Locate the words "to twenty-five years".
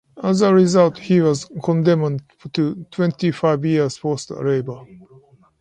2.55-3.97